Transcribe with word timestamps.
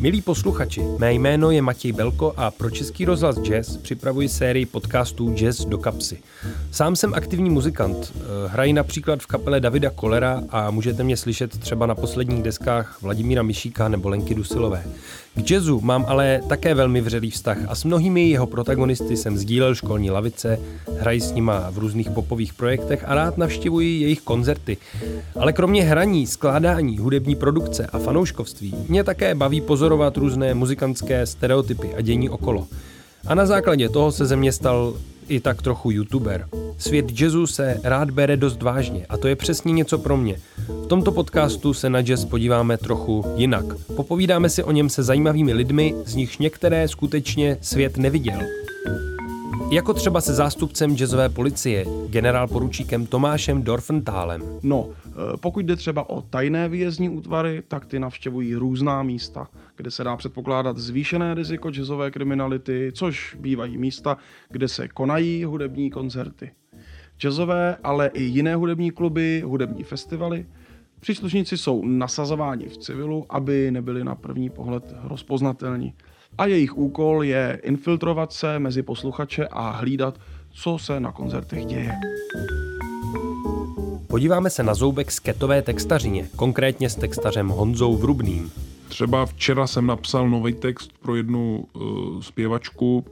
Milí 0.00 0.22
posluchači, 0.22 0.82
mé 0.98 1.12
jméno 1.12 1.50
je 1.50 1.62
Matěj 1.62 1.92
Belko 1.92 2.34
a 2.36 2.50
pro 2.50 2.70
Český 2.70 3.04
rozhlas 3.04 3.36
Jazz 3.38 3.76
připravuji 3.76 4.28
sérii 4.28 4.66
podcastů 4.66 5.34
Jazz 5.34 5.64
do 5.64 5.78
kapsy. 5.78 6.18
Sám 6.70 6.96
jsem 6.96 7.14
aktivní 7.14 7.50
muzikant, 7.50 8.12
eh, 8.16 8.48
hraji 8.48 8.72
například 8.72 9.22
v 9.22 9.26
kapele 9.26 9.60
Davida 9.60 9.90
Kolera 9.90 10.42
a 10.50 10.70
můžete 10.70 11.04
mě 11.04 11.16
slyšet 11.16 11.58
třeba 11.58 11.86
na 11.86 11.94
posledních 11.94 12.42
deskách 12.42 13.02
Vladimíra 13.02 13.42
Mišíka 13.42 13.88
nebo 13.88 14.08
Lenky 14.08 14.34
Dusilové. 14.34 14.84
K 15.34 15.50
jazzu 15.50 15.80
mám 15.80 16.04
ale 16.08 16.40
také 16.48 16.74
velmi 16.74 17.00
vřelý 17.00 17.30
vztah 17.30 17.58
a 17.68 17.74
s 17.74 17.84
mnohými 17.84 18.28
jeho 18.28 18.46
protagonisty 18.46 19.16
jsem 19.16 19.38
sdílel 19.38 19.74
školní 19.74 20.10
lavice, 20.10 20.58
hraji 20.98 21.20
s 21.20 21.32
nima 21.32 21.70
v 21.70 21.78
různých 21.78 22.10
popových 22.10 22.54
projektech 22.54 23.04
a 23.06 23.14
rád 23.14 23.38
navštěvuji 23.38 24.00
jejich 24.00 24.20
koncerty. 24.20 24.76
Ale 25.40 25.52
kromě 25.52 25.82
hraní, 25.82 26.26
skládání, 26.26 26.98
hudební 26.98 27.36
produkce 27.36 27.86
a 27.86 27.98
fanouškovství 27.98 28.74
mě 28.88 29.04
také 29.04 29.34
baví 29.34 29.60
pozorovat 29.88 30.16
různé 30.16 30.54
muzikantské 30.54 31.26
stereotypy 31.26 31.94
a 31.94 32.00
dění 32.00 32.30
okolo. 32.30 32.66
A 33.26 33.34
na 33.34 33.46
základě 33.46 33.88
toho 33.88 34.12
se 34.12 34.26
ze 34.26 34.36
mě 34.36 34.52
stal 34.52 34.94
i 35.28 35.40
tak 35.40 35.62
trochu 35.62 35.90
youtuber. 35.90 36.48
Svět 36.78 37.20
jazzu 37.20 37.46
se 37.46 37.80
rád 37.84 38.10
bere 38.10 38.36
dost 38.36 38.62
vážně 38.62 39.06
a 39.08 39.16
to 39.16 39.28
je 39.28 39.36
přesně 39.36 39.72
něco 39.72 39.98
pro 39.98 40.16
mě. 40.16 40.36
V 40.68 40.86
tomto 40.86 41.12
podcastu 41.12 41.74
se 41.74 41.90
na 41.90 42.02
jazz 42.02 42.24
podíváme 42.24 42.76
trochu 42.76 43.24
jinak. 43.36 43.64
Popovídáme 43.96 44.48
si 44.50 44.62
o 44.62 44.72
něm 44.72 44.88
se 44.88 45.02
zajímavými 45.02 45.52
lidmi, 45.52 45.94
z 46.06 46.14
nichž 46.14 46.38
některé 46.38 46.88
skutečně 46.88 47.56
svět 47.60 47.96
neviděl. 47.96 48.38
Jako 49.70 49.94
třeba 49.94 50.20
se 50.20 50.34
zástupcem 50.34 50.96
jazzové 50.96 51.28
policie, 51.28 51.84
generál 52.10 52.48
poručíkem 52.48 53.06
Tomášem 53.06 53.62
Dorfentálem. 53.62 54.42
No, 54.62 54.88
e, 55.06 55.36
pokud 55.36 55.64
jde 55.64 55.76
třeba 55.76 56.10
o 56.10 56.22
tajné 56.22 56.68
výjezdní 56.68 57.08
útvary, 57.08 57.62
tak 57.68 57.86
ty 57.86 57.98
navštěvují 57.98 58.54
různá 58.54 59.02
místa, 59.02 59.48
kde 59.76 59.90
se 59.90 60.04
dá 60.04 60.16
předpokládat 60.16 60.78
zvýšené 60.78 61.34
riziko 61.34 61.70
jazzové 61.70 62.10
kriminality, 62.10 62.90
což 62.94 63.36
bývají 63.40 63.78
místa, 63.78 64.16
kde 64.50 64.68
se 64.68 64.88
konají 64.88 65.44
hudební 65.44 65.90
koncerty. 65.90 66.50
Jazzové, 67.18 67.76
ale 67.82 68.10
i 68.14 68.22
jiné 68.22 68.54
hudební 68.54 68.90
kluby, 68.90 69.42
hudební 69.46 69.84
festivaly. 69.84 70.46
Příslušníci 71.00 71.58
jsou 71.58 71.84
nasazováni 71.84 72.66
v 72.68 72.78
civilu, 72.78 73.26
aby 73.28 73.70
nebyli 73.70 74.04
na 74.04 74.14
první 74.14 74.50
pohled 74.50 74.94
rozpoznatelní 75.02 75.94
a 76.38 76.46
jejich 76.46 76.78
úkol 76.78 77.24
je 77.24 77.60
infiltrovat 77.62 78.32
se 78.32 78.58
mezi 78.58 78.82
posluchače 78.82 79.48
a 79.48 79.70
hlídat, 79.70 80.20
co 80.50 80.78
se 80.78 81.00
na 81.00 81.12
koncertech 81.12 81.66
děje. 81.66 81.92
Podíváme 84.08 84.50
se 84.50 84.62
na 84.62 84.74
zoubek 84.74 85.10
z 85.10 85.20
ketové 85.20 85.62
textařině, 85.62 86.28
konkrétně 86.36 86.90
s 86.90 86.96
textařem 86.96 87.48
Honzou 87.48 87.96
Vrubným. 87.96 88.50
Třeba 88.88 89.26
včera 89.26 89.66
jsem 89.66 89.86
napsal 89.86 90.30
nový 90.30 90.54
text 90.54 90.90
pro 91.02 91.16
jednu 91.16 91.64
uh, 91.72 92.20
zpěvačku. 92.20 93.04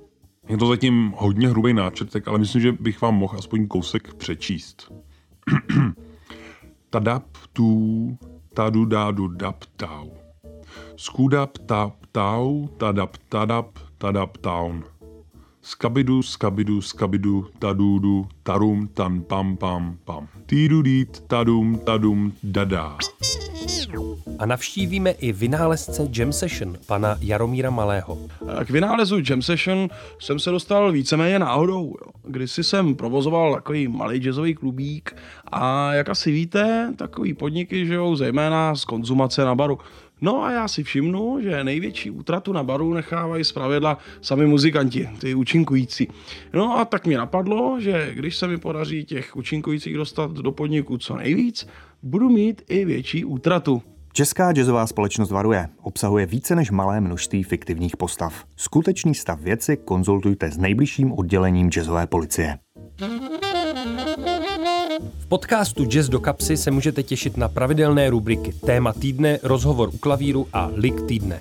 Je 0.48 0.56
to 0.56 0.66
zatím 0.66 1.14
hodně 1.16 1.48
hrubý 1.48 1.74
náčrtek, 1.74 2.28
ale 2.28 2.38
myslím, 2.38 2.62
že 2.62 2.72
bych 2.72 3.00
vám 3.00 3.14
mohl 3.14 3.38
aspoň 3.38 3.66
kousek 3.66 4.14
přečíst. 4.14 4.92
Tadap 6.90 7.24
tu, 7.52 8.18
tadu 8.54 8.84
dádu 8.84 9.28
dap 9.28 9.64
tau. 9.76 10.08
Skudap 10.96 11.58
tap 11.58 12.05
tau, 12.16 12.64
tadap 12.80 13.20
tadap, 13.28 13.76
tadap 14.00 14.40
taun. 14.40 14.88
Skabidu, 15.60 16.22
skabidu, 16.22 16.80
skabidu, 16.80 17.52
tadudu, 17.58 18.24
tarum, 18.42 18.88
tan, 18.88 19.20
pam, 19.20 19.56
pam, 19.56 19.98
pam. 20.04 20.28
Týdudít, 20.46 21.20
tadum, 21.28 21.78
tadum, 21.84 22.32
dada. 22.42 22.96
A 24.38 24.46
navštívíme 24.46 25.10
i 25.10 25.32
vynálezce 25.32 26.08
Jam 26.12 26.32
Session, 26.32 26.76
pana 26.86 27.16
Jaromíra 27.20 27.70
Malého. 27.70 28.18
K 28.64 28.70
vynálezu 28.70 29.18
Jam 29.30 29.42
Session 29.42 29.88
jsem 30.18 30.38
se 30.38 30.50
dostal 30.50 30.92
víceméně 30.92 31.38
náhodou. 31.38 31.94
Když 32.24 32.50
si 32.50 32.64
jsem 32.64 32.94
provozoval 32.94 33.54
takový 33.54 33.88
malý 33.88 34.18
jazzový 34.18 34.54
klubík 34.54 35.16
a 35.52 35.94
jak 35.94 36.08
asi 36.08 36.30
víte, 36.30 36.92
takový 36.96 37.34
podniky 37.34 37.86
žijou 37.86 38.16
zejména 38.16 38.74
z 38.74 38.84
konzumace 38.84 39.44
na 39.44 39.54
baru. 39.54 39.78
No 40.20 40.42
a 40.42 40.50
já 40.50 40.68
si 40.68 40.82
všimnu, 40.82 41.40
že 41.42 41.64
největší 41.64 42.10
útratu 42.10 42.52
na 42.52 42.62
baru 42.62 42.94
nechávají 42.94 43.44
zpravidla 43.44 43.98
sami 44.20 44.46
muzikanti, 44.46 45.08
ty 45.20 45.34
účinkující. 45.34 46.08
No 46.54 46.78
a 46.78 46.84
tak 46.84 47.06
mě 47.06 47.18
napadlo, 47.18 47.80
že 47.80 48.10
když 48.14 48.36
se 48.36 48.48
mi 48.48 48.58
podaří 48.58 49.04
těch 49.04 49.36
účinkujících 49.36 49.96
dostat 49.96 50.30
do 50.30 50.52
podniku 50.52 50.98
co 50.98 51.16
nejvíc, 51.16 51.68
budu 52.02 52.28
mít 52.28 52.62
i 52.68 52.84
větší 52.84 53.24
útratu. 53.24 53.82
Česká 54.12 54.52
jazzová 54.52 54.86
společnost 54.86 55.30
varuje. 55.30 55.68
Obsahuje 55.82 56.26
více 56.26 56.56
než 56.56 56.70
malé 56.70 57.00
množství 57.00 57.42
fiktivních 57.42 57.96
postav. 57.96 58.44
Skutečný 58.56 59.14
stav 59.14 59.40
věci 59.40 59.76
konzultujte 59.76 60.50
s 60.50 60.58
nejbližším 60.58 61.12
oddělením 61.12 61.70
jazzové 61.70 62.06
policie. 62.06 62.58
Podcastu 65.28 65.84
Jazz 65.84 66.08
do 66.08 66.20
kapsy 66.20 66.56
se 66.56 66.70
můžete 66.70 67.02
těšit 67.02 67.36
na 67.36 67.48
pravidelné 67.48 68.10
rubriky 68.10 68.52
Téma 68.52 68.92
týdne, 68.92 69.38
rozhovor 69.42 69.88
u 69.88 69.98
klavíru 69.98 70.46
a 70.52 70.70
Lik 70.74 71.02
týdne. 71.02 71.40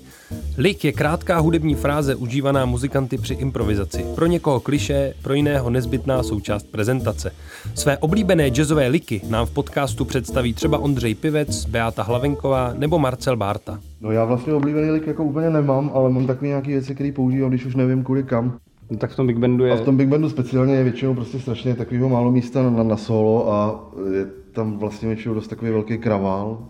Lik 0.57 0.85
je 0.85 0.91
krátká 0.91 1.39
hudební 1.39 1.75
fráze 1.75 2.15
užívaná 2.15 2.65
muzikanty 2.65 3.17
při 3.17 3.33
improvizaci. 3.33 4.05
Pro 4.15 4.25
někoho 4.25 4.59
kliše, 4.59 5.13
pro 5.21 5.33
jiného 5.33 5.69
nezbytná 5.69 6.23
součást 6.23 6.71
prezentace. 6.71 7.31
Své 7.75 7.97
oblíbené 7.97 8.47
jazzové 8.47 8.87
liky 8.87 9.21
nám 9.29 9.45
v 9.45 9.51
podcastu 9.51 10.05
představí 10.05 10.53
třeba 10.53 10.77
Ondřej 10.77 11.15
Pivec, 11.15 11.65
Beata 11.65 12.03
Hlavenková 12.03 12.73
nebo 12.77 12.99
Marcel 12.99 13.37
Bárta. 13.37 13.79
No 14.01 14.11
já 14.11 14.25
vlastně 14.25 14.53
oblíbený 14.53 14.91
lik 14.91 15.07
jako 15.07 15.23
úplně 15.23 15.49
nemám, 15.49 15.91
ale 15.93 16.09
mám 16.09 16.27
takové 16.27 16.47
nějaké 16.47 16.67
věci, 16.67 16.95
které 16.95 17.11
používám, 17.11 17.49
když 17.49 17.65
už 17.65 17.75
nevím 17.75 18.03
kudy 18.03 18.23
kam. 18.23 18.57
No, 18.89 18.97
tak 18.97 19.11
v 19.11 19.15
tom 19.15 19.27
Big 19.27 19.37
Bandu 19.37 19.65
je... 19.65 19.73
A 19.73 19.75
v 19.75 19.81
tom 19.81 19.97
Big 19.97 20.07
Bandu 20.07 20.29
speciálně 20.29 20.73
je 20.73 20.83
většinou 20.83 21.15
prostě 21.15 21.39
strašně 21.39 21.75
takového 21.75 22.09
málo 22.09 22.31
místa 22.31 22.69
na, 22.69 22.83
na 22.83 22.97
solo 22.97 23.53
a 23.53 23.85
je 24.13 24.25
tam 24.51 24.77
vlastně 24.77 25.07
většinou 25.07 25.35
dost 25.35 25.47
takový 25.47 25.71
velký 25.71 25.97
kravál. 25.97 26.67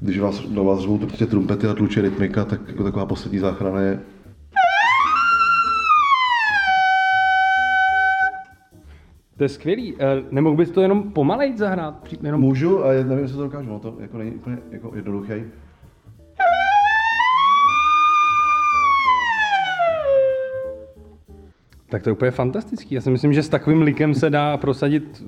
Když 0.00 0.18
vás, 0.18 0.40
do 0.40 0.64
vás 0.64 0.80
řvou 0.80 0.98
prostě 0.98 1.26
trumpety 1.26 1.66
a 1.66 1.74
tluče 1.74 2.02
rytmika, 2.02 2.44
tak 2.44 2.60
jako 2.68 2.84
taková 2.84 3.06
poslední 3.06 3.38
záchrana 3.38 3.80
je 3.80 4.00
To 9.36 9.44
je 9.44 9.48
skvělý. 9.48 9.94
Eh, 9.98 10.22
nemohl 10.30 10.56
bys 10.56 10.70
to 10.70 10.80
jenom 10.80 11.12
pomalejt 11.12 11.58
zahrát? 11.58 12.08
Jenom... 12.22 12.40
Můžu, 12.40 12.84
a 12.84 12.92
nevím, 12.92 13.18
jestli 13.18 13.36
to 13.36 13.42
dokážu, 13.42 13.70
no 13.70 13.78
to 13.78 13.96
jako 14.00 14.18
není 14.18 14.30
úplně 14.30 14.58
jako 14.70 14.92
jednoduchý. 14.94 15.32
Tak 21.92 22.02
to 22.02 22.08
je 22.08 22.12
úplně 22.12 22.30
fantastický. 22.30 22.94
Já 22.94 23.00
si 23.00 23.10
myslím, 23.10 23.32
že 23.32 23.42
s 23.42 23.48
takovým 23.48 23.82
likem 23.82 24.14
se 24.14 24.30
dá 24.30 24.56
prosadit 24.56 25.22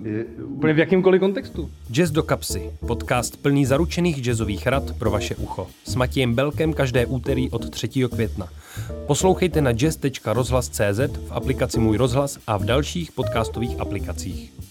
úplně 0.44 0.72
v 0.72 0.78
jakýmkoliv 0.78 1.20
kontextu. 1.20 1.70
Jazz 1.92 2.10
do 2.10 2.22
kapsy. 2.22 2.70
Podcast 2.86 3.42
plný 3.42 3.66
zaručených 3.66 4.22
jazzových 4.22 4.66
rad 4.66 4.98
pro 4.98 5.10
vaše 5.10 5.34
ucho. 5.34 5.66
S 5.84 5.94
Matějem 5.94 6.34
Belkem 6.34 6.72
každé 6.72 7.06
úterý 7.06 7.50
od 7.50 7.70
3. 7.70 7.88
května. 7.88 8.48
Poslouchejte 9.06 9.60
na 9.60 9.72
jazz.rozhlas.cz 9.72 11.16
v 11.28 11.32
aplikaci 11.32 11.80
Můj 11.80 11.96
rozhlas 11.96 12.38
a 12.46 12.56
v 12.56 12.64
dalších 12.64 13.12
podcastových 13.12 13.80
aplikacích. 13.80 14.63